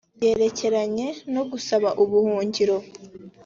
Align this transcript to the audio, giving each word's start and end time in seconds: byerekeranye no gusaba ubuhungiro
byerekeranye 0.17 1.07
no 1.33 1.43
gusaba 1.51 1.89
ubuhungiro 2.03 2.77